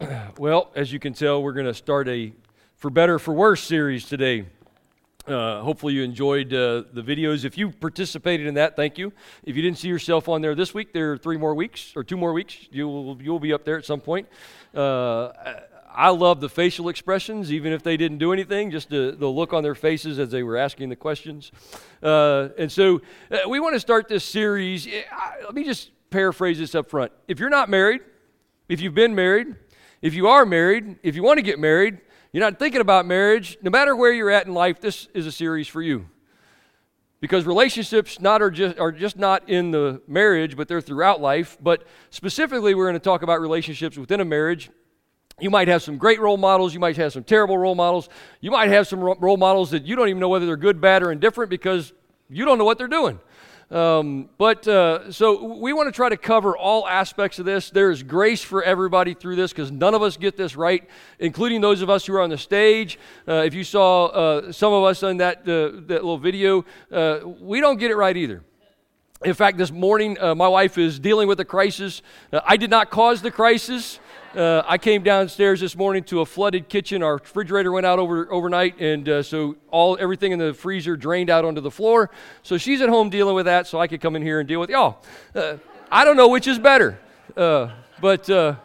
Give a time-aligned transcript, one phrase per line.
[0.38, 2.32] Well, as you can tell, we're going to start a
[2.76, 4.46] For Better, For Worse series today.
[5.26, 7.44] Uh, hopefully, you enjoyed uh, the videos.
[7.44, 9.12] If you participated in that, thank you.
[9.44, 12.04] If you didn't see yourself on there this week, there are three more weeks or
[12.04, 12.56] two more weeks.
[12.70, 14.28] You'll, you'll be up there at some point.
[14.74, 15.30] Uh,
[15.94, 19.52] I love the facial expressions, even if they didn't do anything, just the, the look
[19.52, 21.52] on their faces as they were asking the questions.
[22.02, 23.00] Uh, and so,
[23.30, 24.88] uh, we want to start this series.
[25.44, 27.12] Let me just paraphrase this up front.
[27.28, 28.00] If you're not married,
[28.68, 29.54] if you've been married,
[30.04, 31.98] if you are married, if you want to get married,
[32.30, 35.32] you're not thinking about marriage, no matter where you're at in life, this is a
[35.32, 36.06] series for you.
[37.22, 41.56] Because relationships not are just are just not in the marriage, but they're throughout life.
[41.58, 44.68] But specifically, we're going to talk about relationships within a marriage.
[45.40, 46.74] You might have some great role models.
[46.74, 48.10] You might have some terrible role models.
[48.42, 51.02] You might have some role models that you don't even know whether they're good, bad,
[51.02, 51.94] or indifferent because
[52.28, 53.18] you don't know what they're doing.
[53.70, 57.70] Um, but uh, so we want to try to cover all aspects of this.
[57.70, 61.60] There is grace for everybody through this because none of us get this right, including
[61.60, 62.98] those of us who are on the stage.
[63.26, 67.20] Uh, if you saw uh, some of us on that, uh, that little video, uh,
[67.40, 68.42] we don't get it right either.
[69.24, 72.02] In fact, this morning, uh, my wife is dealing with a crisis.
[72.30, 73.98] I did not cause the crisis.
[74.34, 77.04] Uh, I came downstairs this morning to a flooded kitchen.
[77.04, 81.30] Our refrigerator went out over, overnight, and uh, so all everything in the freezer drained
[81.30, 82.10] out onto the floor.
[82.42, 84.58] So she's at home dealing with that, so I could come in here and deal
[84.58, 85.04] with y'all.
[85.36, 86.98] Uh, I don't know which is better,
[87.36, 88.56] uh, but uh,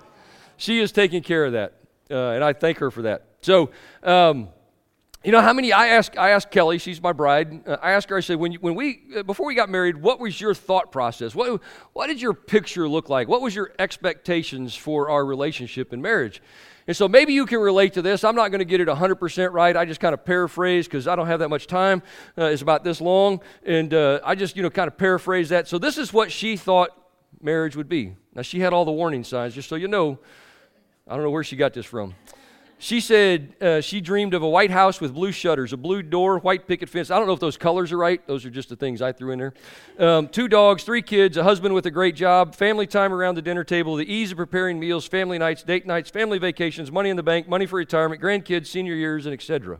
[0.57, 1.73] she is taking care of that,
[2.09, 3.25] uh, and I thank her for that.
[3.41, 3.69] So.
[4.01, 4.49] Um,
[5.23, 7.67] you know how many I asked I asked Kelly, she's my bride.
[7.67, 9.97] Uh, I asked her I said when you, when we uh, before we got married,
[9.97, 11.35] what was your thought process?
[11.35, 11.61] What
[11.93, 13.27] what did your picture look like?
[13.27, 16.41] What was your expectations for our relationship and marriage?
[16.89, 18.23] And so maybe you can relate to this.
[18.23, 19.77] I'm not going to get it 100% right.
[19.77, 22.01] I just kind of paraphrase because I don't have that much time.
[22.35, 23.41] Uh, it's about this long.
[23.63, 25.67] And uh, I just, you know, kind of paraphrase that.
[25.67, 26.89] So this is what she thought
[27.43, 28.15] marriage would be.
[28.33, 30.17] Now, she had all the warning signs, just so you know.
[31.07, 32.15] I don't know where she got this from.
[32.81, 36.39] She said uh, she dreamed of a white house with blue shutters, a blue door,
[36.39, 37.11] white picket fence.
[37.11, 38.25] I don't know if those colors are right.
[38.25, 39.53] Those are just the things I threw in there.
[39.99, 43.41] Um, two dogs, three kids, a husband with a great job, family time around the
[43.41, 47.17] dinner table, the ease of preparing meals, family nights, date nights, family vacations, money in
[47.17, 49.77] the bank, money for retirement, grandkids, senior years, and etc.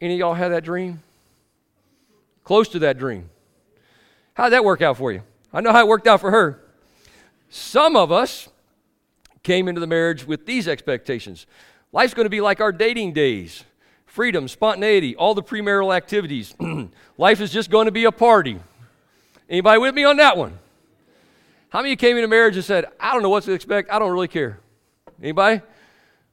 [0.00, 1.02] Any of y'all have that dream?
[2.44, 3.30] Close to that dream.
[4.34, 5.22] How'd that work out for you?
[5.52, 6.62] I know how it worked out for her.
[7.48, 8.48] Some of us
[9.46, 11.46] came into the marriage with these expectations
[11.92, 13.64] life's going to be like our dating days
[14.16, 16.54] freedom, spontaneity, all the premarital activities.
[17.18, 18.58] Life is just going to be a party.
[19.46, 20.58] Anybody with me on that one?
[21.68, 24.10] How many came into marriage and said, I don't know what to expect, I don't
[24.10, 24.58] really care?
[25.22, 25.60] Anybody?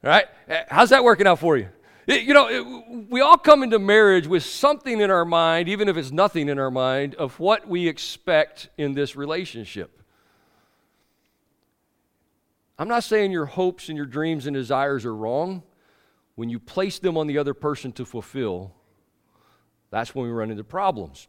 [0.02, 0.24] All right?
[0.48, 1.68] Eh, how's that working out for you?
[2.06, 5.68] It, you know, eh, it, we all come into marriage with something in our mind,
[5.68, 10.00] even if it's nothing in our mind, of what we expect in this relationship.
[12.78, 15.62] I'm not saying your hopes and your dreams and desires are wrong.
[16.34, 18.72] When you place them on the other person to fulfill,
[19.90, 21.28] that's when we run into problems.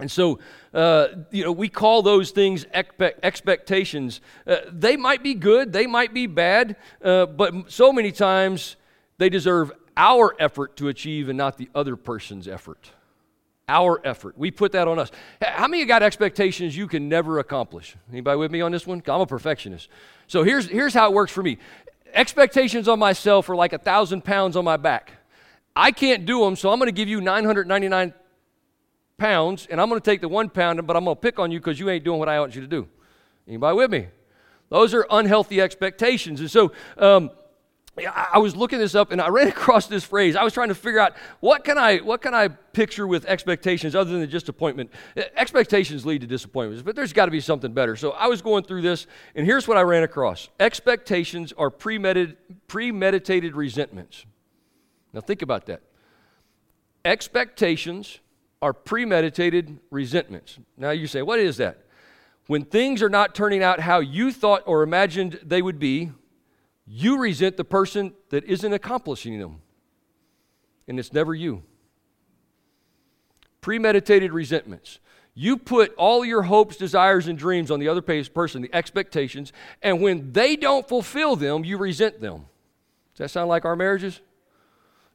[0.00, 0.40] And so,
[0.72, 4.20] uh, you know, we call those things expectations.
[4.44, 8.74] Uh, they might be good, they might be bad, uh, but so many times
[9.18, 12.90] they deserve our effort to achieve and not the other person's effort.
[13.68, 14.36] Our effort.
[14.36, 15.10] We put that on us.
[15.40, 17.96] How many got expectations you can never accomplish?
[18.10, 19.02] Anybody with me on this one?
[19.06, 19.88] I'm a perfectionist.
[20.26, 21.58] So here's, here's how it works for me
[22.14, 25.12] expectations on myself are like a thousand pounds on my back.
[25.76, 28.14] I can't do them, so I'm going to give you 999
[29.18, 31.50] pounds, and I'm going to take the one pound, but I'm going to pick on
[31.50, 32.88] you because you ain't doing what I want you to do.
[33.46, 34.06] Anybody with me?
[34.70, 36.40] Those are unhealthy expectations.
[36.40, 37.30] And so, um,
[37.96, 40.34] I was looking this up and I ran across this phrase.
[40.34, 43.94] I was trying to figure out what can I what can I picture with expectations
[43.94, 44.90] other than just disappointment.
[45.16, 47.94] Eh, expectations lead to disappointments, but there's got to be something better.
[47.94, 49.06] So I was going through this,
[49.36, 54.26] and here's what I ran across: expectations are premeditated resentments.
[55.12, 55.82] Now think about that.
[57.04, 58.18] Expectations
[58.60, 60.58] are premeditated resentments.
[60.76, 61.84] Now you say, what is that?
[62.46, 66.12] When things are not turning out how you thought or imagined they would be
[66.86, 69.60] you resent the person that isn't accomplishing them,
[70.86, 71.62] and it's never you.
[73.60, 74.98] Premeditated resentments.
[75.34, 80.00] You put all your hopes, desires, and dreams on the other person, the expectations, and
[80.00, 82.46] when they don't fulfill them, you resent them.
[83.14, 84.20] Does that sound like our marriages?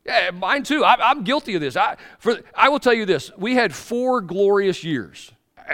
[0.06, 0.84] Yeah, mine too.
[0.84, 1.76] I, am guilty of this.
[1.76, 5.32] I, for, I will tell you this we had four glorious years.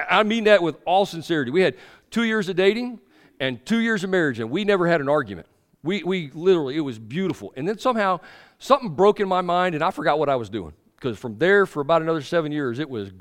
[0.09, 1.51] I mean that with all sincerity.
[1.51, 1.75] We had
[2.11, 2.99] two years of dating
[3.39, 5.47] and two years of marriage, and we never had an argument.
[5.85, 7.53] We, we literally, it was beautiful.
[7.55, 8.19] And then somehow
[8.59, 10.73] something broke in my mind and I forgot what I was doing.
[10.95, 13.11] Because from there for about another seven years, it was,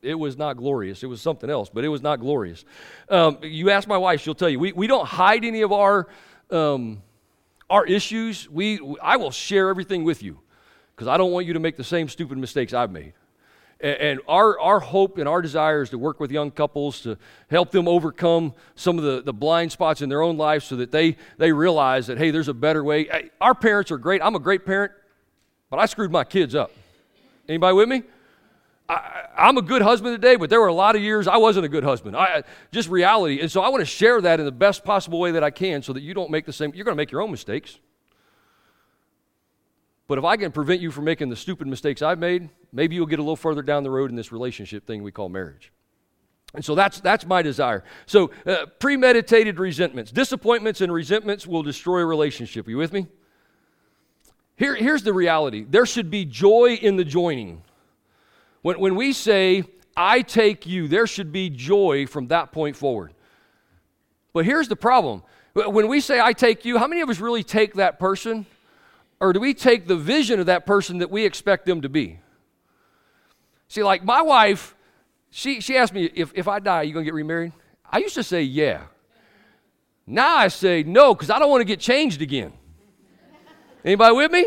[0.00, 1.02] it was not glorious.
[1.02, 2.64] It was something else, but it was not glorious.
[3.08, 4.58] Um, you ask my wife, she'll tell you.
[4.58, 6.08] We, we don't hide any of our
[6.50, 7.02] um,
[7.70, 10.40] our issues, we, I will share everything with you
[10.94, 13.14] because I don't want you to make the same stupid mistakes I've made.
[13.80, 17.16] And, our, our hope and our desire is to work with young couples to
[17.48, 20.90] help them overcome some of the, the blind spots in their own life so that
[20.90, 23.04] they, they realize that, hey, there's a better way.
[23.04, 24.20] Hey, our parents are great.
[24.22, 24.92] I'm a great parent,
[25.70, 26.72] but I screwed my kids up.
[27.48, 28.02] Anybody with me?
[28.86, 31.64] I, am a good husband today, but there were a lot of years I wasn't
[31.64, 32.16] a good husband.
[32.16, 32.42] I,
[32.72, 33.40] just reality.
[33.40, 35.82] And so I want to share that in the best possible way that I can
[35.82, 37.78] so that you don't make the same, you're going to make your own mistakes.
[40.06, 43.06] But if I can prevent you from making the stupid mistakes I've made, maybe you'll
[43.06, 45.72] get a little further down the road in this relationship thing we call marriage.
[46.54, 47.84] And so that's, that's my desire.
[48.06, 52.66] So, uh, premeditated resentments, disappointments, and resentments will destroy a relationship.
[52.66, 53.06] Are you with me?
[54.56, 57.62] Here, here's the reality there should be joy in the joining.
[58.62, 59.64] When, when we say,
[59.96, 63.14] I take you, there should be joy from that point forward.
[64.32, 65.22] But here's the problem
[65.54, 68.46] when we say, I take you, how many of us really take that person?
[69.20, 72.20] Or do we take the vision of that person that we expect them to be?
[73.70, 74.74] See, like my wife,
[75.30, 77.52] she, she asked me, if, if I die, are you going to get remarried?
[77.88, 78.82] I used to say, yeah.
[80.08, 82.52] Now I say, no, because I don't want to get changed again.
[83.84, 84.46] Anybody with me?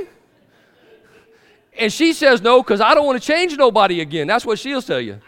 [1.80, 4.28] And she says no because I don't want to change nobody again.
[4.28, 5.22] That's what she'll tell you.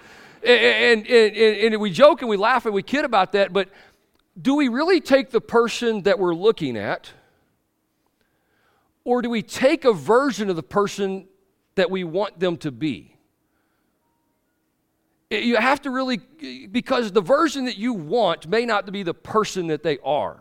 [0.44, 3.70] And, and, and, and we joke and we laugh and we kid about that, but
[4.40, 7.14] do we really take the person that we're looking at?
[9.06, 11.30] Or do we take a version of the person
[11.76, 13.15] that we want them to be?
[15.30, 16.18] You have to really,
[16.72, 20.40] because the version that you want may not be the person that they are.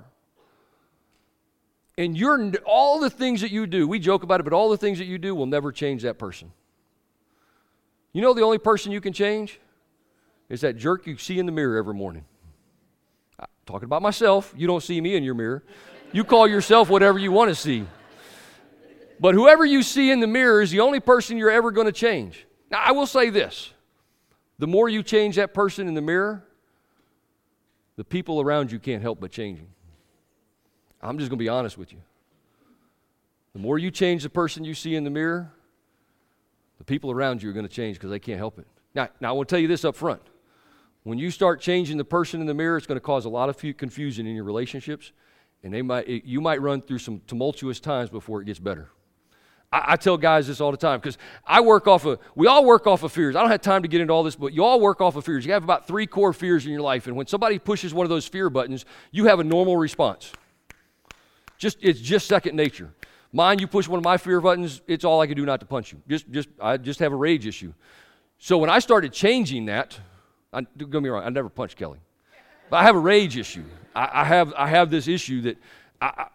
[1.96, 4.76] And you're, all the things that you do, we joke about it, but all the
[4.76, 6.52] things that you do will never change that person.
[8.12, 9.60] You know the only person you can change?
[10.48, 12.24] Is that jerk you see in the mirror every morning.
[13.38, 14.52] I'm talking about myself.
[14.56, 15.64] You don't see me in your mirror.
[16.12, 17.86] You call yourself whatever you want to see.
[19.18, 21.92] But whoever you see in the mirror is the only person you're ever going to
[21.92, 22.46] change.
[22.70, 23.73] Now, I will say this
[24.58, 26.44] the more you change that person in the mirror,
[27.96, 29.68] the people around you can't help but changing.
[31.02, 31.98] I'm just going to be honest with you.
[33.52, 35.52] The more you change the person you see in the mirror,
[36.78, 38.66] the people around you are going to change because they can't help it.
[38.94, 40.22] Now, now, I want to tell you this up front.
[41.02, 43.48] When you start changing the person in the mirror, it's going to cause a lot
[43.48, 45.12] of confusion in your relationships,
[45.62, 48.88] and they might, you might run through some tumultuous times before it gets better.
[49.74, 52.64] I, I tell guys this all the time because I work off of, we all
[52.64, 53.34] work off of fears.
[53.34, 55.24] I don't have time to get into all this, but you all work off of
[55.24, 55.44] fears.
[55.44, 58.10] You have about three core fears in your life, and when somebody pushes one of
[58.10, 60.32] those fear buttons, you have a normal response.
[61.58, 62.94] Just it's just second nature.
[63.32, 65.66] Mine, you push one of my fear buttons, it's all I can do not to
[65.66, 66.00] punch you.
[66.08, 67.74] Just just I just have a rage issue.
[68.38, 69.98] So when I started changing that,
[70.52, 71.98] I, don't get me wrong, I never punched Kelly,
[72.70, 73.64] but I have a rage issue.
[73.94, 75.56] I, I have I have this issue that
[76.00, 76.26] I,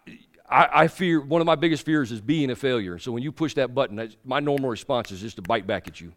[0.50, 1.20] I, I fear.
[1.20, 2.98] One of my biggest fears is being a failure.
[2.98, 6.00] So when you push that button, my normal response is just to bite back at
[6.00, 6.12] you.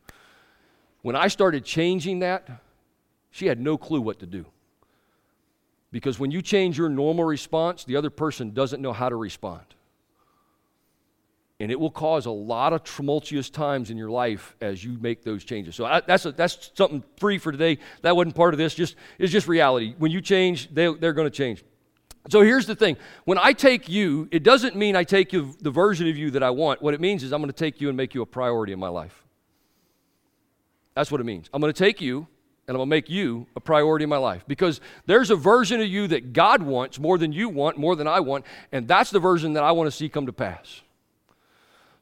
[1.03, 2.49] When I started changing that,
[3.31, 4.45] she had no clue what to do.
[5.91, 9.65] Because when you change your normal response, the other person doesn't know how to respond.
[11.59, 15.23] And it will cause a lot of tumultuous times in your life as you make
[15.23, 15.75] those changes.
[15.75, 17.77] So I, that's, a, that's something free for today.
[18.01, 18.73] That wasn't part of this.
[18.73, 19.93] Just, it's just reality.
[19.97, 21.63] When you change, they, they're going to change.
[22.29, 22.95] So here's the thing.
[23.25, 26.43] When I take you, it doesn't mean I take you the version of you that
[26.43, 26.81] I want.
[26.81, 28.79] What it means is I'm going to take you and make you a priority in
[28.79, 29.23] my life.
[30.95, 31.49] That's what it means.
[31.53, 32.27] I'm going to take you
[32.67, 35.81] and I'm going to make you a priority in my life because there's a version
[35.81, 39.11] of you that God wants more than you want, more than I want, and that's
[39.11, 40.81] the version that I want to see come to pass.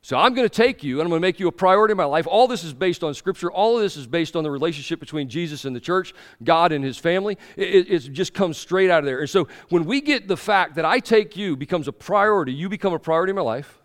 [0.04, 1.98] So I'm going to take you and I'm going to make you a priority in
[1.98, 2.26] my life.
[2.28, 3.52] All this is based on Scripture.
[3.52, 6.84] All of this is based on the relationship between Jesus and the church, God and
[6.84, 7.38] His family.
[7.56, 9.20] It, it, just comes straight out of there.
[9.20, 12.68] And so when we get the fact that I take you becomes a priority, you
[12.68, 13.80] become a priority in my life.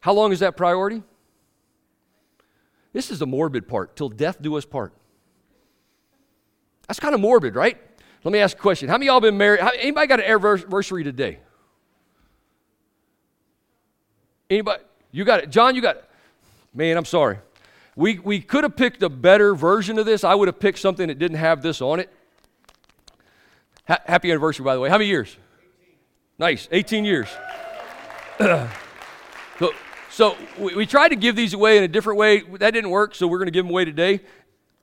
[0.00, 1.02] How long is that priority?
[2.92, 3.96] This is the morbid part.
[3.96, 4.92] Till death do us part.
[6.86, 7.78] That's kind of morbid, right?
[8.24, 8.90] Let me ask a question.
[8.90, 9.60] How many y'all been married?
[9.78, 11.38] Anybody got an anniversary today?
[14.50, 14.82] Anybody?
[15.12, 15.50] You got it.
[15.50, 16.04] John, you got it.
[16.74, 17.38] Man, I'm sorry.
[17.96, 20.24] We, we could have picked a better version of this.
[20.24, 22.10] I would have picked something that didn't have this on it.
[23.88, 24.88] Ha- happy anniversary, by the way.
[24.88, 25.36] How many years?
[25.82, 25.94] 18.
[26.38, 26.68] Nice.
[26.70, 27.28] 18 years.
[28.38, 29.72] so,
[30.10, 32.40] so we, we tried to give these away in a different way.
[32.40, 34.20] That didn't work, so we're going to give them away today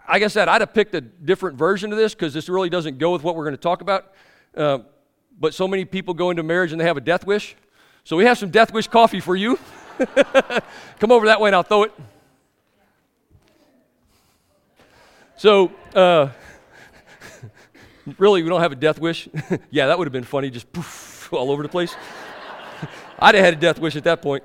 [0.07, 2.97] like I said, I'd have picked a different version of this because this really doesn't
[2.97, 4.13] go with what we're going to talk about.
[4.55, 4.79] Uh,
[5.39, 7.55] but so many people go into marriage and they have a death wish.
[8.03, 9.59] So we have some death wish coffee for you.
[10.99, 11.93] Come over that way and I'll throw it.
[15.37, 16.29] So, uh,
[18.17, 19.29] really, we don't have a death wish?
[19.71, 21.95] yeah, that would have been funny, just poof, all over the place.
[23.19, 24.43] I'd have had a death wish at that point.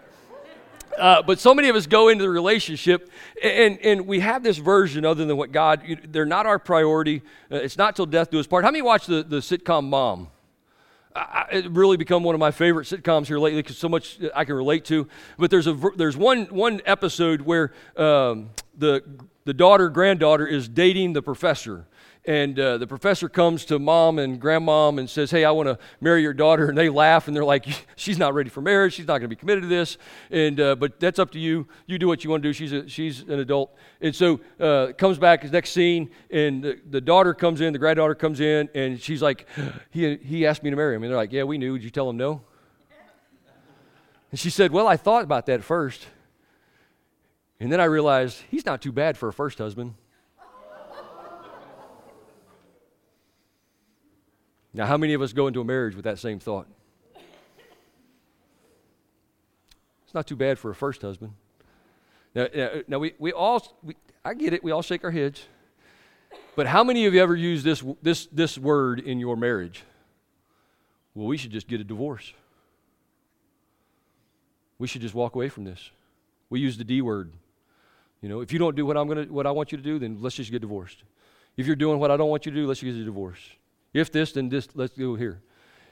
[0.99, 3.11] Uh, but so many of us go into the relationship
[3.43, 7.23] and, and we have this version other than what God, they're not our priority.
[7.51, 8.65] Uh, it's not till death do us part.
[8.65, 10.29] How many watch the, the sitcom Mom?
[11.15, 14.45] I, it really become one of my favorite sitcoms here lately because so much I
[14.45, 15.09] can relate to.
[15.39, 19.03] But there's a there's one one episode where um, the
[19.45, 21.87] the daughter granddaughter is dating the professor,
[22.25, 25.79] and uh, the professor comes to mom and grandmom and says, Hey, I want to
[26.01, 26.69] marry your daughter.
[26.69, 28.95] And they laugh and they're like, She's not ready for marriage.
[28.95, 29.99] She's not going to be committed to this.
[30.31, 31.67] And, uh, but that's up to you.
[31.87, 32.53] You do what you want to do.
[32.53, 33.75] She's, a, she's an adult.
[34.01, 38.15] And so uh, comes back, next scene, and the, the, daughter comes in, the granddaughter
[38.15, 39.49] comes in, and she's like,
[39.91, 41.03] he, he asked me to marry him.
[41.03, 41.77] And they're like, Yeah, we knew.
[41.77, 42.43] Did you tell him no?
[44.31, 46.07] And she said, Well, I thought about that first.
[47.59, 49.95] And then I realized he's not too bad for a first husband.
[54.75, 56.67] Now, how many of us go into a marriage with that same thought?
[60.05, 61.33] It's not too bad for a first husband.
[62.35, 62.49] Now,
[62.89, 65.47] now we, we all, we, I get it, we all shake our heads.
[66.55, 69.85] But how many of you ever use this, this, this word in your marriage?
[71.15, 72.33] Well, we should just get a divorce.
[74.79, 75.91] We should just walk away from this.
[76.51, 77.33] We use the D word.
[78.21, 79.99] You know, if you don't do what I'm gonna what I want you to do,
[79.99, 81.03] then let's just get divorced.
[81.57, 83.41] If you're doing what I don't want you to do, let's just get a divorce.
[83.93, 85.41] If this, then this, let's go here.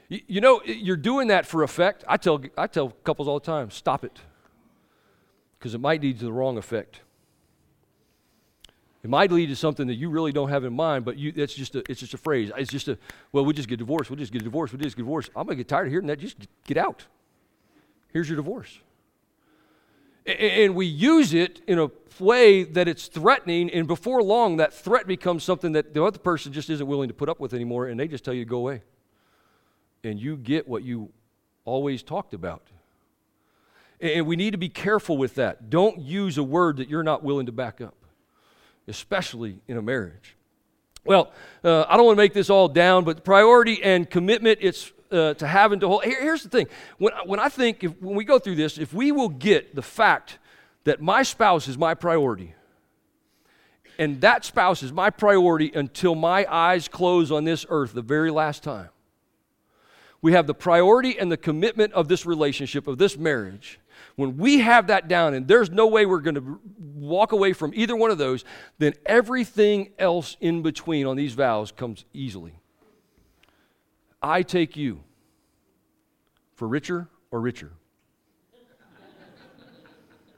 [0.09, 2.03] You, you know, you're doing that for effect.
[2.07, 4.19] I tell, I tell couples all the time stop it.
[5.57, 7.01] Because it might lead to the wrong effect.
[9.03, 11.53] It might lead to something that you really don't have in mind, but you, that's
[11.53, 12.51] just a, it's just a phrase.
[12.55, 12.97] It's just a,
[13.31, 14.09] well, we'll just get divorced.
[14.09, 14.73] We'll just get divorced.
[14.73, 15.29] We'll just get divorced.
[15.35, 16.19] I'm going to get tired of hearing that.
[16.19, 17.05] Just get out.
[18.13, 18.79] Here's your divorce.
[20.25, 25.07] And we use it in a way that it's threatening, and before long, that threat
[25.07, 27.99] becomes something that the other person just isn't willing to put up with anymore, and
[27.99, 28.83] they just tell you to go away.
[30.03, 31.09] And you get what you
[31.65, 32.61] always talked about.
[33.99, 35.69] And we need to be careful with that.
[35.69, 37.95] Don't use a word that you're not willing to back up,
[38.87, 40.35] especially in a marriage.
[41.03, 41.31] Well,
[41.63, 45.33] uh, I don't want to make this all down, but priority and commitment, it's uh,
[45.35, 46.03] to and to hold.
[46.03, 48.93] Here, here's the thing when, when I think, if, when we go through this, if
[48.93, 50.39] we will get the fact
[50.83, 52.55] that my spouse is my priority,
[53.99, 58.31] and that spouse is my priority until my eyes close on this earth the very
[58.31, 58.89] last time.
[60.21, 63.79] We have the priority and the commitment of this relationship, of this marriage.
[64.15, 67.73] When we have that down, and there's no way we're going to walk away from
[67.73, 68.43] either one of those,
[68.77, 72.60] then everything else in between on these vows comes easily.
[74.21, 75.03] I take you
[76.55, 77.71] for richer or richer.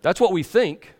[0.02, 0.94] That's what we think,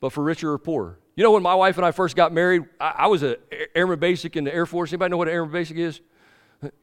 [0.00, 0.98] but for richer or poorer.
[1.14, 3.36] You know, when my wife and I first got married, I, I was an
[3.74, 4.92] airman basic in the Air Force.
[4.92, 6.00] Anybody know what an airman basic is?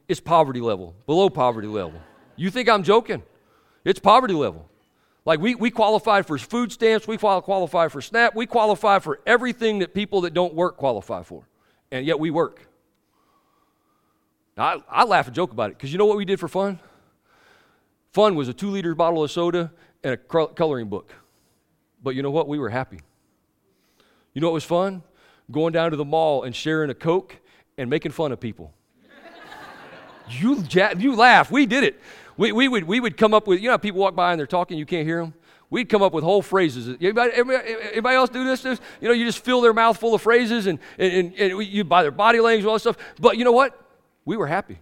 [0.08, 2.00] It's poverty level, below poverty level.
[2.36, 3.22] You think I'm joking?
[3.84, 4.68] It's poverty level.
[5.26, 9.80] Like we, we qualify for food stamps, we qualify for SNAP, we qualify for everything
[9.80, 11.48] that people that don't work qualify for.
[11.90, 12.68] And yet we work.
[14.56, 16.48] Now, I, I laugh and joke about it because you know what we did for
[16.48, 16.78] fun?
[18.12, 19.70] Fun was a two liter bottle of soda
[20.02, 21.12] and a coloring book.
[22.02, 22.48] But you know what?
[22.48, 23.00] We were happy.
[24.32, 25.02] You know what was fun?
[25.50, 27.36] Going down to the mall and sharing a Coke
[27.76, 28.72] and making fun of people.
[30.30, 30.64] you,
[30.98, 31.50] you laugh.
[31.50, 32.00] We did it.
[32.36, 34.46] We, we, would, we would come up with, you know, people walk by and they're
[34.46, 35.34] talking, you can't hear them?
[35.68, 36.88] We'd come up with whole phrases.
[37.00, 38.62] Anybody, anybody else do this?
[38.64, 41.82] You know, you just fill their mouth full of phrases and, and, and, and you
[41.82, 42.96] buy their body language, all that stuff.
[43.20, 43.85] But you know what?
[44.26, 44.80] We were happy.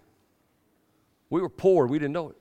[1.30, 1.86] We were poor.
[1.86, 2.36] We didn't know it.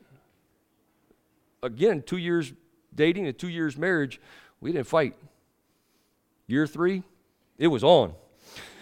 [1.61, 2.51] Again, two years
[2.95, 4.19] dating and two years marriage,
[4.59, 5.15] we didn't fight.
[6.47, 7.03] Year three,
[7.57, 8.13] it was on.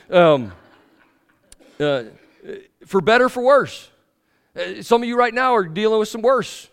[0.09, 0.51] Um,
[1.79, 2.03] uh,
[2.85, 3.89] for better, for worse.
[4.55, 6.69] Uh, some of you right now are dealing with some worse,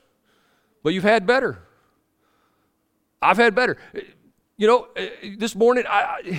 [0.83, 1.59] but you've had better.
[3.23, 3.77] I've had better.
[4.57, 5.07] You know, uh,
[5.39, 6.37] this morning, I, I uh,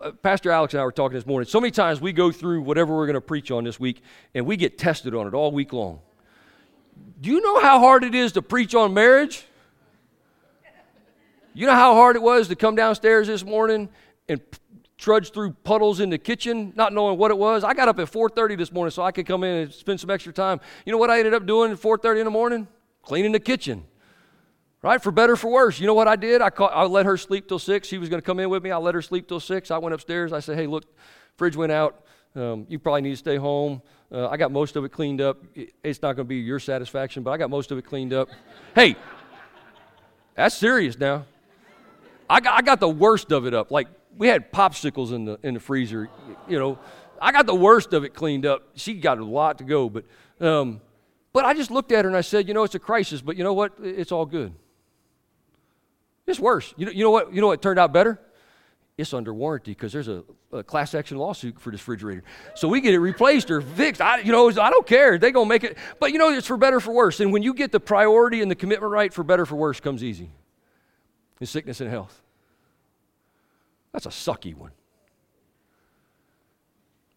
[0.00, 1.48] Uh, Pastor Alex and I were talking this morning.
[1.48, 4.02] So many times we go through whatever we're going to preach on this week,
[4.32, 6.00] and we get tested on it all week long.
[7.20, 9.44] Do you know how hard it is to preach on marriage?
[11.52, 13.88] You know how hard it was to come downstairs this morning
[14.28, 14.40] and
[14.98, 17.64] trudge through puddles in the kitchen, not knowing what it was.
[17.64, 20.10] I got up at 4:30 this morning so I could come in and spend some
[20.10, 20.60] extra time.
[20.86, 22.68] You know what I ended up doing at 4:30 in the morning?
[23.02, 23.84] Cleaning the kitchen
[24.82, 25.02] right?
[25.02, 25.80] For better, for worse.
[25.80, 26.40] You know what I did?
[26.40, 27.88] I, I let her sleep till six.
[27.88, 28.70] She was going to come in with me.
[28.70, 29.70] I let her sleep till six.
[29.70, 30.32] I went upstairs.
[30.32, 30.84] I said, hey, look,
[31.36, 32.04] fridge went out.
[32.34, 33.82] Um, you probably need to stay home.
[34.12, 35.42] Uh, I got most of it cleaned up.
[35.82, 38.28] It's not going to be your satisfaction, but I got most of it cleaned up.
[38.74, 38.96] hey,
[40.34, 41.24] that's serious now.
[42.30, 43.70] I got, I got the worst of it up.
[43.70, 46.08] Like we had popsicles in the in the freezer.
[46.48, 46.78] You know,
[47.20, 48.68] I got the worst of it cleaned up.
[48.74, 50.04] She got a lot to go, but
[50.40, 50.80] um,
[51.32, 53.36] But I just looked at her and I said, you know, it's a crisis, but
[53.36, 53.72] you know what?
[53.82, 54.52] It's all good.
[56.28, 56.74] It's worse.
[56.76, 57.32] You know, you know what?
[57.32, 58.20] You know what turned out better?
[58.98, 62.24] It's under warranty because there's a, a, class action lawsuit for this refrigerator.
[62.54, 64.02] So we get it replaced or fixed.
[64.02, 65.18] I, you know, I don't care.
[65.18, 65.78] They're gonna make it.
[65.98, 67.20] But you know, it's for better for worse.
[67.20, 70.04] And when you get the priority and the commitment right, for better for worse comes
[70.04, 70.30] easy.
[71.40, 72.20] In sickness and health.
[73.92, 74.72] That's a sucky one.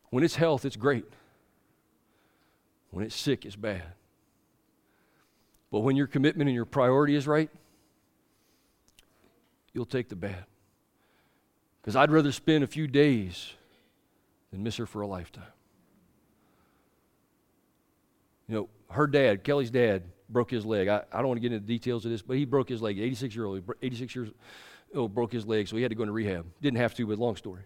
[0.10, 1.06] When it's health, it's great.
[2.92, 3.84] When it's sick, it's bad.
[5.70, 7.50] But when your commitment and your priority is right,
[9.74, 10.46] you'll take the bad.
[11.82, 13.54] Because I'd rather spend a few days
[14.52, 15.44] than miss her for a lifetime.
[18.48, 20.88] You know, her dad, Kelly's dad, broke his leg.
[20.88, 22.82] I, I don't want to get into the details of this, but he broke his
[22.82, 23.00] leg.
[23.00, 24.30] 86 year old, 86 years
[24.94, 26.46] old, broke his leg, so he had to go into rehab.
[26.62, 27.62] Didn't have to, but long story.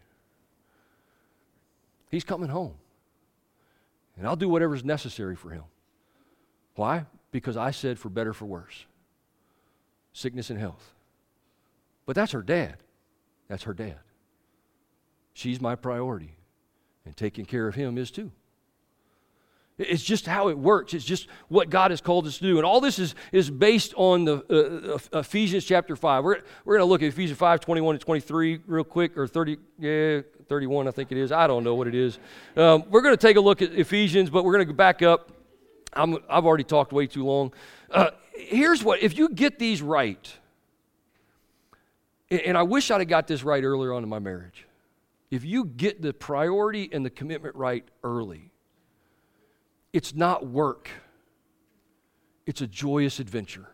[2.10, 2.76] He's coming home.
[4.18, 5.64] And I'll do whatever's necessary for him.
[6.76, 7.06] Why?
[7.32, 8.86] Because I said for better, for worse.
[10.14, 10.95] Sickness and health.
[12.06, 12.78] But that's her dad.
[13.48, 14.00] That's her dad.
[15.34, 16.38] She's my priority.
[17.06, 18.32] And taking care of him is too.
[19.78, 20.94] It's just how it works.
[20.94, 22.58] It's just what God has called us to do.
[22.58, 26.24] And all this is, is based on the uh, uh Ephesians chapter 5.
[26.24, 29.58] We're, we're going to look at Ephesians 5, 21 to 23 real quick, or 30,
[29.78, 31.34] yeah, 31, I think it is.
[31.34, 32.20] I don't know what it is.
[32.56, 35.02] Um, we're going to take a look at Ephesians, but we're going to go back
[35.02, 35.32] up.
[35.94, 37.52] i have already talked way too long.
[37.92, 40.38] Uh, here's what if you get these right,
[42.29, 44.67] and I wish I'd have got this right earlier on in my marriage.
[45.32, 48.51] If you get the priority and the commitment right early,
[49.94, 50.89] it's not work,
[52.46, 53.67] it's a joyous adventure.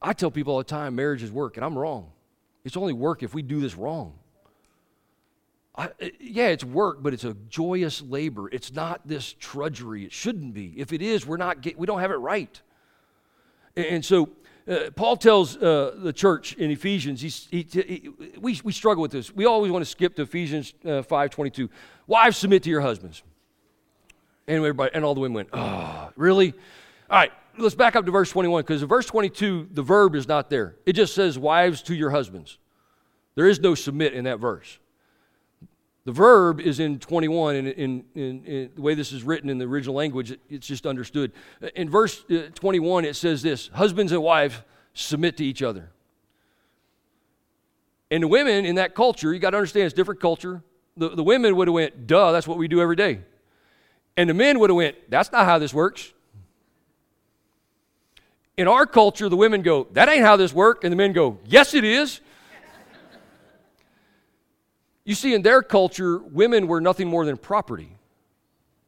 [0.00, 2.12] I tell people all the time marriage is work, and I'm wrong.
[2.64, 4.18] It's only work if we do this wrong.
[5.76, 8.48] I, eh, yeah, it's work, but it's a joyous labor.
[8.50, 10.04] It's not this trudgery.
[10.04, 10.74] It shouldn't be.
[10.76, 12.60] If it is, we're not get, we don't have it right.
[13.76, 14.30] And so
[14.68, 19.32] uh, Paul tells uh, the church in Ephesians, he, he, we, we struggle with this.
[19.32, 21.68] We always want to skip to Ephesians uh, 5.22.
[22.06, 23.22] Wives, submit to your husbands.
[24.48, 26.52] And, everybody, and all the women went, oh, really?
[27.08, 30.26] All right, let's back up to verse 21 because in verse 22, the verb is
[30.26, 30.76] not there.
[30.84, 32.58] It just says, wives to your husbands.
[33.36, 34.78] There is no submit in that verse.
[36.06, 39.58] The verb is in 21, and in, in, in, the way this is written in
[39.58, 41.32] the original language, it, it's just understood.
[41.74, 44.54] In verse uh, 21, it says this Husbands and wives
[44.94, 45.90] submit to each other.
[48.08, 50.62] And the women in that culture, you got to understand it's different culture.
[50.96, 53.22] The, the women would have went, duh, that's what we do every day.
[54.16, 56.12] And the men would have went, that's not how this works.
[58.56, 60.84] In our culture, the women go, that ain't how this works.
[60.84, 62.20] And the men go, yes, it is.
[65.06, 67.96] You see, in their culture, women were nothing more than property.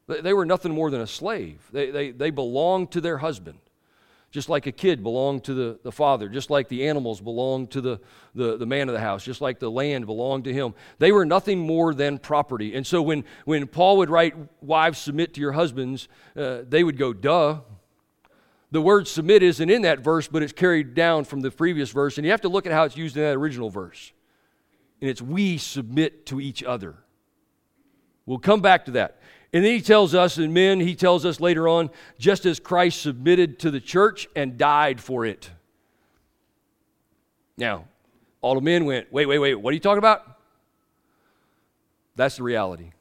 [0.07, 1.67] They were nothing more than a slave.
[1.71, 3.57] They, they, they belonged to their husband
[4.31, 7.81] just like a kid belonged to the, the father, just like the animals belonged to
[7.81, 7.99] the,
[8.35, 10.73] the, the man of the house, just like the land belonged to him.
[10.99, 12.75] They were nothing more than property.
[12.75, 16.97] And so when, when Paul would write, Wives, submit to your husbands, uh, they would
[16.97, 17.61] go, Duh.
[18.71, 22.19] The word submit isn't in that verse, but it's carried down from the previous verse.
[22.19, 24.11] And you have to look at how it's used in that original verse.
[25.01, 26.95] And it's we submit to each other.
[28.25, 29.19] We'll come back to that.
[29.51, 33.01] And then he tells us, and men, he tells us later on, just as Christ
[33.01, 35.49] submitted to the church and died for it.
[37.57, 37.85] Now,
[38.41, 40.39] all the men went, wait, wait, wait, what are you talking about?
[42.15, 42.91] That's the reality.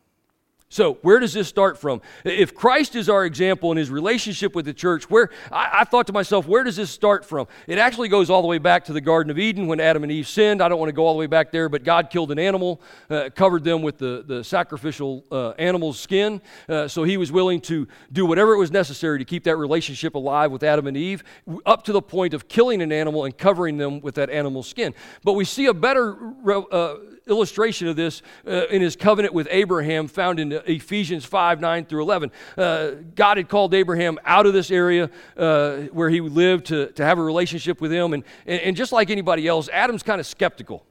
[0.71, 2.03] So, where does this start from?
[2.25, 6.07] If Christ is our example in his relationship with the church, where I, I, thought
[6.09, 7.47] to myself, where does this start from?
[7.67, 10.13] It actually goes all the way back to the Garden of Eden when Adam and
[10.13, 10.63] Eve sinned.
[10.63, 12.83] I don't want to go all the way back there, but God killed an animal,
[13.09, 16.43] uh, covered them with the, the sacrificial uh, animal's skin.
[16.69, 20.17] Uh, so he was willing to do whatever it was necessary to keep that relationship
[20.17, 21.25] alive with Adam and Eve,
[21.65, 24.93] up to the point of killing an animal and covering them with that animal's skin.
[25.25, 26.97] But we see a better uh,
[27.29, 32.03] illustration of this uh, in his covenant with Abraham, found in Ephesians 5 9 through
[32.03, 32.33] 11.
[32.57, 37.05] Uh, God had called Abraham out of this area uh, where he lived to, to
[37.05, 38.13] have a relationship with him.
[38.13, 40.85] And, and, and just like anybody else, Adam's kind of skeptical.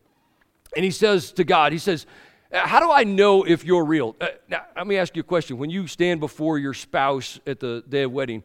[0.75, 2.05] And he says to God, He says,
[2.51, 4.15] how do I know if you're real?
[4.21, 5.57] Uh, now, let me ask you a question.
[5.57, 8.43] When you stand before your spouse at the day of wedding,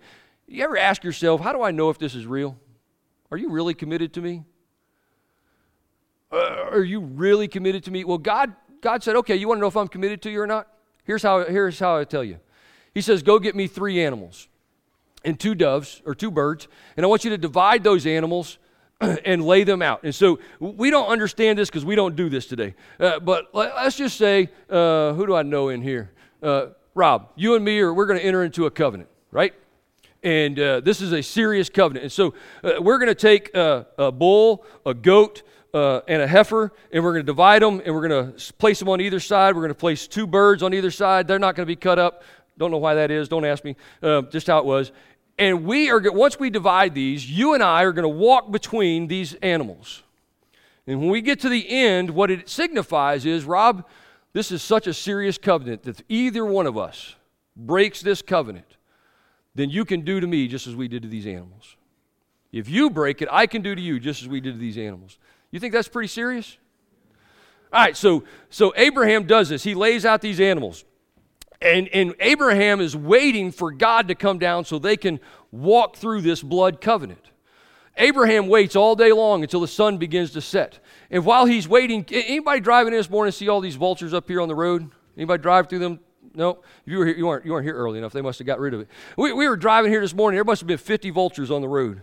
[0.48, 2.58] you ever ask yourself, how do I know if this is real?
[3.30, 4.42] Are you really committed to me?
[6.32, 8.04] Uh, are you really committed to me?
[8.04, 10.46] Well, God, God said, okay, you want to know if I'm committed to you or
[10.46, 10.68] not?
[11.04, 12.38] Here's how, here's how I tell you.
[12.94, 14.48] He says, go get me three animals
[15.24, 18.58] and two doves or two birds, and I want you to divide those animals
[19.00, 20.02] and lay them out.
[20.04, 22.74] And so we don't understand this because we don't do this today.
[22.98, 26.12] Uh, but let's just say, uh, who do I know in here?
[26.42, 29.54] Uh, Rob, you and me are we're going to enter into a covenant, right?
[30.22, 32.04] And uh, this is a serious covenant.
[32.04, 35.42] And so uh, we're going to take a, a, bull, a goat,
[35.74, 38.78] uh, and a heifer, and we're going to divide them, and we're going to place
[38.78, 39.54] them on either side.
[39.54, 41.26] We're going to place two birds on either side.
[41.26, 42.22] They're not going to be cut up.
[42.58, 43.28] Don't know why that is.
[43.28, 43.76] Don't ask me.
[44.02, 44.92] Uh, just how it was.
[45.38, 49.08] And we are once we divide these, you and I are going to walk between
[49.08, 50.02] these animals.
[50.86, 53.88] And when we get to the end, what it signifies is, Rob,
[54.32, 57.14] this is such a serious covenant that if either one of us
[57.56, 58.76] breaks this covenant,
[59.54, 61.76] then you can do to me just as we did to these animals.
[62.50, 64.78] If you break it, I can do to you just as we did to these
[64.78, 65.18] animals.
[65.52, 66.58] You think that's pretty serious?
[67.72, 69.62] All right, so so Abraham does this.
[69.62, 70.84] He lays out these animals.
[71.60, 75.20] And, and Abraham is waiting for God to come down so they can
[75.52, 77.30] walk through this blood covenant.
[77.96, 80.80] Abraham waits all day long until the sun begins to set.
[81.08, 84.40] And while he's waiting, anybody driving in this morning see all these vultures up here
[84.40, 84.90] on the road?
[85.16, 86.00] Anybody drive through them
[86.34, 88.12] no, If you were here, you weren't you weren't here early enough.
[88.12, 88.88] They must have got rid of it.
[89.16, 90.36] We, we were driving here this morning.
[90.36, 92.00] There must have been 50 vultures on the road.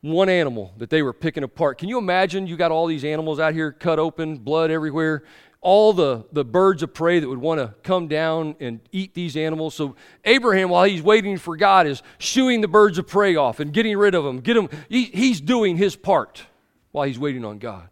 [0.00, 1.78] One animal that they were picking apart.
[1.78, 2.46] Can you imagine?
[2.46, 5.24] You got all these animals out here cut open, blood everywhere.
[5.60, 9.36] All the, the birds of prey that would want to come down and eat these
[9.36, 9.74] animals.
[9.74, 13.72] So Abraham, while he's waiting for God, is shooing the birds of prey off and
[13.72, 14.38] getting rid of them.
[14.38, 14.68] Get them.
[14.88, 16.44] He, he's doing his part
[16.92, 17.88] while he's waiting on God.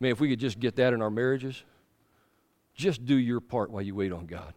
[0.00, 1.62] Man, if we could just get that in our marriages.
[2.74, 4.54] Just do your part while you wait on God.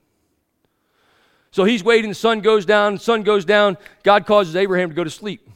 [1.52, 3.78] So he's waiting, the sun goes down, sun goes down.
[4.02, 5.48] God causes Abraham to go to sleep.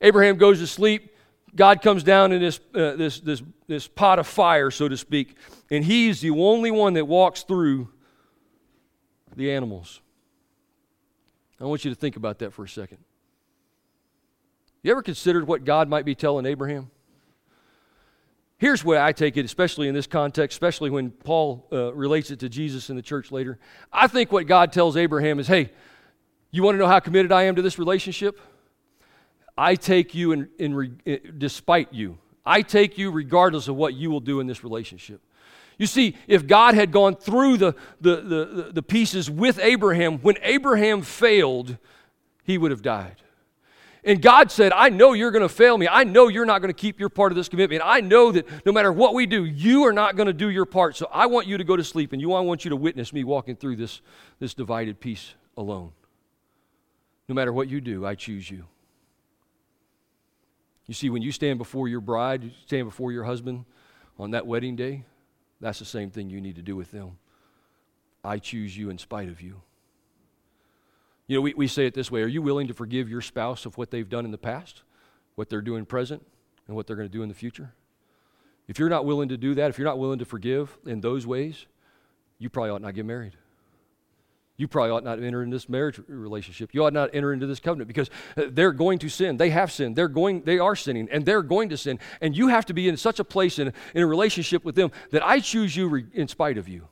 [0.00, 1.14] Abraham goes to sleep.
[1.54, 5.36] God comes down in this, uh, this, this, this pot of fire, so to speak,
[5.70, 7.88] and he's the only one that walks through
[9.34, 10.00] the animals.
[11.60, 12.98] I want you to think about that for a second.
[14.82, 16.90] You ever considered what God might be telling Abraham?
[18.58, 22.40] Here's where I take it, especially in this context, especially when Paul uh, relates it
[22.40, 23.58] to Jesus in the church later.
[23.92, 25.70] I think what God tells Abraham is hey,
[26.50, 28.40] you want to know how committed I am to this relationship?
[29.58, 32.16] I take you in, in, in, eh, despite you.
[32.46, 35.20] I take you regardless of what you will do in this relationship.
[35.78, 40.36] You see, if God had gone through the, the, the, the pieces with Abraham, when
[40.42, 41.76] Abraham failed,
[42.44, 43.16] he would have died.
[44.04, 45.88] And God said, I know you're going to fail me.
[45.90, 47.82] I know you're not going to keep your part of this commitment.
[47.84, 50.66] I know that no matter what we do, you are not going to do your
[50.66, 50.96] part.
[50.96, 53.12] So I want you to go to sleep and you, I want you to witness
[53.12, 54.00] me walking through this,
[54.38, 55.90] this divided piece alone.
[57.28, 58.64] No matter what you do, I choose you.
[60.88, 63.66] You see, when you stand before your bride, you stand before your husband
[64.18, 65.04] on that wedding day,
[65.60, 67.18] that's the same thing you need to do with them.
[68.24, 69.60] I choose you in spite of you.
[71.26, 73.66] You know, we, we say it this way Are you willing to forgive your spouse
[73.66, 74.82] of what they've done in the past,
[75.34, 76.24] what they're doing present,
[76.66, 77.74] and what they're going to do in the future?
[78.66, 81.26] If you're not willing to do that, if you're not willing to forgive in those
[81.26, 81.66] ways,
[82.38, 83.36] you probably ought not get married.
[84.58, 86.70] You probably ought not enter into this marriage relationship.
[86.74, 89.36] You ought not enter into this covenant because uh, they're going to sin.
[89.36, 89.94] They have sinned.
[89.94, 92.00] They're going, they are sinning, and they're going to sin.
[92.20, 94.90] And you have to be in such a place in, in a relationship with them
[95.12, 96.88] that I choose you re, in spite of you.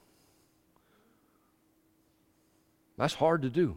[2.96, 3.76] That's hard to do.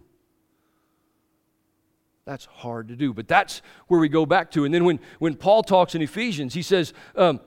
[2.26, 4.66] That's hard to do, but that's where we go back to.
[4.66, 7.40] And then when, when Paul talks in Ephesians, he says, um,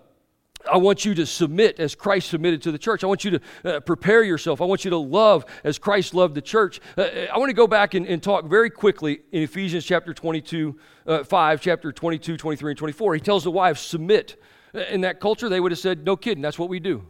[0.70, 3.04] I want you to submit as Christ submitted to the church.
[3.04, 4.60] I want you to uh, prepare yourself.
[4.60, 6.80] I want you to love as Christ loved the church.
[6.96, 10.78] Uh, I want to go back and, and, talk very quickly in Ephesians chapter 22,
[11.06, 13.14] uh, 5, chapter 22, 23, and 24.
[13.14, 14.40] He tells the wives, submit.
[14.74, 17.04] Uh, in that culture, they would have said, no kidding, that's what we do.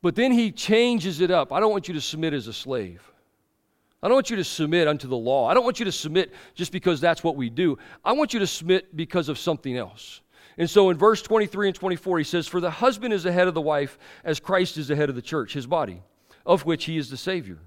[0.00, 1.52] But then he changes it up.
[1.52, 3.02] I don't want you to submit as a slave.
[4.02, 5.48] I don't want you to submit unto the law.
[5.48, 7.78] I don't want you to submit just because that's what we do.
[8.04, 10.20] I want you to submit because of something else.
[10.58, 13.46] And so in verse 23 and 24, he says, For the husband is the head
[13.46, 16.02] of the wife, as Christ is the head of the church, his body,
[16.44, 17.58] of which he is the Savior.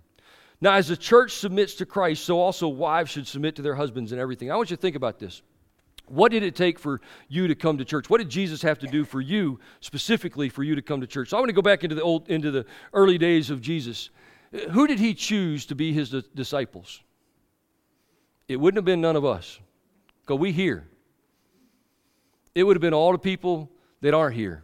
[0.59, 4.11] Now, as the church submits to Christ, so also wives should submit to their husbands
[4.11, 4.51] and everything.
[4.51, 5.41] I want you to think about this.
[6.05, 6.99] What did it take for
[7.29, 8.09] you to come to church?
[8.09, 11.29] What did Jesus have to do for you, specifically for you to come to church?
[11.29, 14.09] So I want to go back into the old, into the early days of Jesus.
[14.71, 17.01] Who did he choose to be his disciples?
[18.49, 19.57] It wouldn't have been none of us.
[20.25, 20.90] Go we here.
[22.53, 24.63] It would have been all the people that aren't here.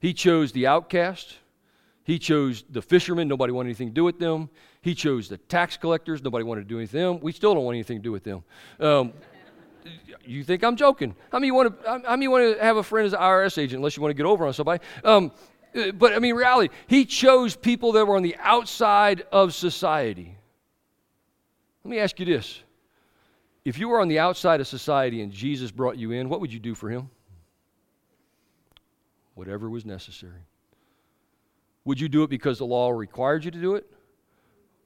[0.00, 1.36] He chose the outcast.
[2.04, 3.28] He chose the fishermen.
[3.28, 4.48] Nobody wanted anything to do with them.
[4.80, 6.22] He chose the tax collectors.
[6.22, 7.24] Nobody wanted to do anything with them.
[7.24, 8.44] We still don't want anything to do with them.
[8.80, 9.12] Um,
[10.24, 11.14] you think I'm joking?
[11.32, 11.88] How many want to?
[11.88, 14.14] How many want to have a friend as an IRS agent unless you want to
[14.14, 14.82] get over on somebody?
[15.04, 15.32] Um,
[15.94, 20.36] but I mean, reality, he chose people that were on the outside of society.
[21.84, 22.62] Let me ask you this.
[23.68, 26.50] If you were on the outside of society and Jesus brought you in, what would
[26.50, 27.10] you do for him?
[29.34, 30.40] Whatever was necessary.
[31.84, 33.84] Would you do it because the law required you to do it?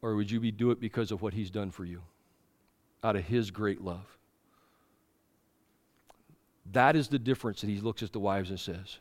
[0.03, 2.03] Or would you be do it because of what he's done for you?
[3.05, 4.18] Out of his great love.
[6.73, 8.99] That is the difference that he looks at the wives and says,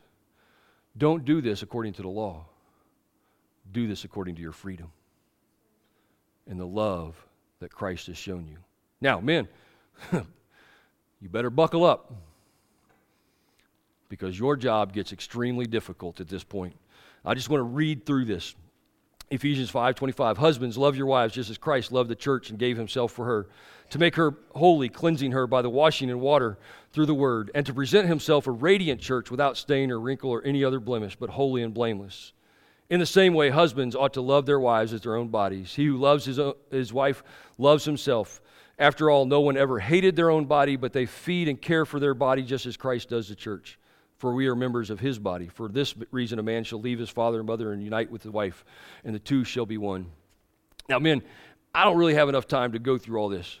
[0.96, 2.44] Don't do this according to the law.
[3.72, 4.92] Do this according to your freedom
[6.46, 7.16] and the love
[7.58, 8.58] that Christ has shown you.
[9.00, 9.48] Now, men,
[10.12, 12.12] you better buckle up
[14.08, 16.74] because your job gets extremely difficult at this point.
[17.24, 18.54] I just want to read through this.
[19.30, 23.12] Ephesians 5:25 Husbands love your wives just as Christ loved the church and gave himself
[23.12, 23.48] for her
[23.88, 26.58] to make her holy cleansing her by the washing in water
[26.92, 30.42] through the word and to present himself a radiant church without stain or wrinkle or
[30.44, 32.32] any other blemish but holy and blameless.
[32.90, 35.74] In the same way husbands ought to love their wives as their own bodies.
[35.74, 37.22] He who loves his, own, his wife
[37.56, 38.42] loves himself.
[38.82, 42.00] After all no one ever hated their own body but they feed and care for
[42.00, 43.78] their body just as Christ does the church
[44.22, 45.48] for we are members of his body.
[45.48, 48.30] For this reason, a man shall leave his father and mother and unite with his
[48.30, 48.64] wife,
[49.02, 50.06] and the two shall be one.
[50.88, 51.22] Now, men,
[51.74, 53.58] I don't really have enough time to go through all this,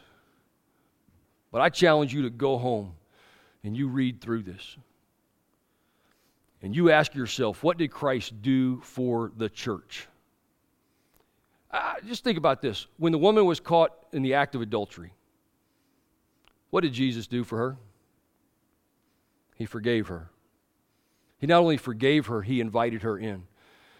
[1.50, 2.92] but I challenge you to go home
[3.64, 4.76] and you read through this.
[6.62, 10.06] And you ask yourself, what did Christ do for the church?
[11.72, 12.86] Uh, just think about this.
[12.98, 15.12] When the woman was caught in the act of adultery,
[16.70, 17.76] what did Jesus do for her?
[19.56, 20.28] He forgave her.
[21.38, 23.44] He not only forgave her, he invited her in.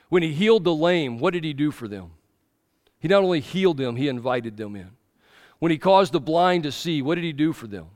[0.08, 2.10] When he healed the lame, what did he do for them?
[2.98, 4.90] He not only healed them, he invited them in.
[5.58, 7.86] When he caused the blind to see, what did he do for them?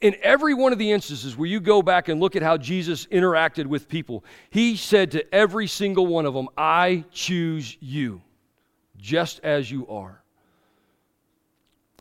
[0.00, 3.06] In every one of the instances where you go back and look at how Jesus
[3.06, 8.22] interacted with people, he said to every single one of them, I choose you,
[8.96, 10.22] just as you are.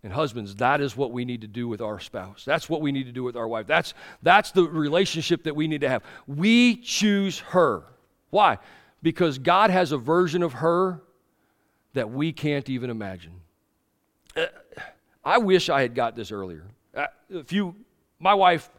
[0.03, 2.43] And husbands, that is what we need to do with our spouse.
[2.45, 3.67] That's what we need to do with our wife.
[3.67, 6.03] That's, that's the relationship that we need to have.
[6.27, 7.83] We choose her.
[8.31, 8.57] Why?
[9.03, 11.01] Because God has a version of her
[11.93, 13.33] that we can't even imagine.
[14.35, 14.45] Uh,
[15.23, 16.63] I wish I had got this earlier.
[16.95, 17.75] Uh, a few,
[18.19, 18.69] my wife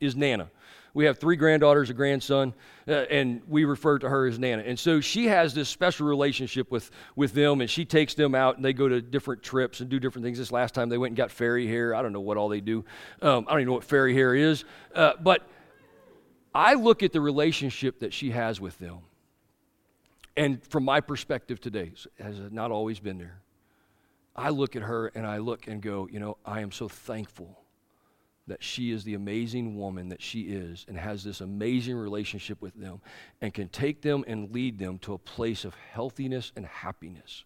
[0.00, 0.50] is Nana.
[0.94, 2.52] We have three granddaughters, a grandson,
[2.86, 4.62] uh, and we refer to her as Nana.
[4.62, 8.56] And so she has this special relationship with, with them, and she takes them out,
[8.56, 10.36] and they go to different trips and do different things.
[10.36, 11.94] This last time they went and got fairy hair.
[11.94, 12.84] I don't know what all they do.
[13.22, 14.64] Um, I don't even know what fairy hair is.
[14.94, 15.48] Uh, but
[16.54, 18.98] I look at the relationship that she has with them.
[20.36, 23.40] And from my perspective today, has not always been there.
[24.36, 27.61] I look at her and I look and go, you know, I am so thankful
[28.46, 32.74] that she is the amazing woman that she is and has this amazing relationship with
[32.74, 33.00] them
[33.40, 37.44] and can take them and lead them to a place of healthiness and happiness.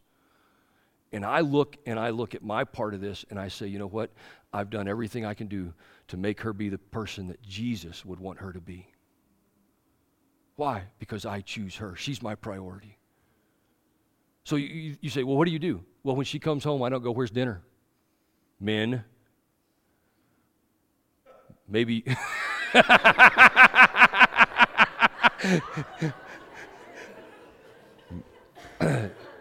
[1.13, 3.79] And I look and I look at my part of this and I say, you
[3.79, 4.11] know what?
[4.53, 5.73] I've done everything I can do
[6.09, 8.89] to make her be the person that Jesus would want her to be.
[10.57, 10.85] Why?
[10.99, 11.95] Because I choose her.
[11.95, 12.99] She's my priority.
[14.45, 15.85] So you, you say, well, what do you do?
[16.03, 17.63] Well, when she comes home, I don't go, where's dinner?
[18.59, 19.05] Men,
[21.69, 22.05] Maybe.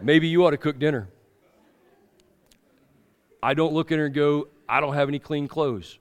[0.01, 1.07] Maybe you ought to cook dinner.
[3.41, 5.99] I don't look at her and go, I don't have any clean clothes.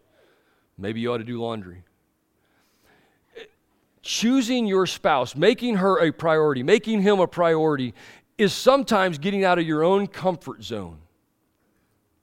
[0.79, 1.85] Maybe you ought to do laundry.
[4.03, 7.95] Choosing your spouse, making her a priority, making him a priority,
[8.37, 10.99] is sometimes getting out of your own comfort zone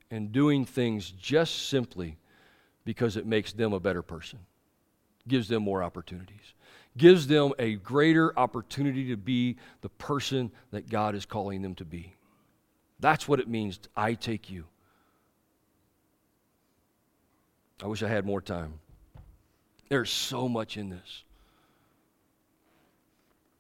[0.10, 2.18] and doing things just simply
[2.84, 4.39] because it makes them a better person,
[5.28, 6.54] gives them more opportunities,
[6.98, 11.86] gives them a greater opportunity to be the person that God is calling them to
[11.86, 12.15] be.
[13.00, 13.80] That's what it means.
[13.96, 14.65] I take you.
[17.84, 18.76] I wish I had more time.
[19.89, 21.24] There's so much in this.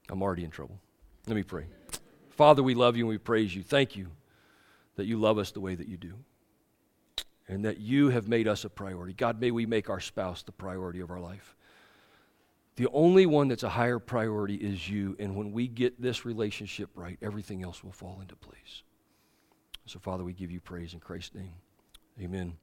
[0.09, 0.77] I'm already in trouble.
[1.27, 1.65] Let me pray.
[2.31, 3.63] Father, we love you and we praise you.
[3.63, 4.07] Thank you
[4.95, 6.13] that you love us the way that you do
[7.51, 9.11] and that you have made us a priority.
[9.11, 11.53] God, may we make our spouse the priority of our life.
[12.77, 16.89] The only one that's a higher priority is you, and when we get this relationship
[16.95, 18.83] right, everything else will fall into place.
[19.85, 21.53] So, Father, we give you praise in Christ's name.
[22.21, 22.55] Amen.